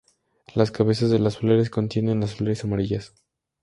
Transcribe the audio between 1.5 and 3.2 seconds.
contienen las flores amarillas.